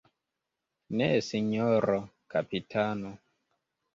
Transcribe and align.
Ne, 1.01 1.09
sinjoro 1.25 1.99
kapitano. 2.35 3.11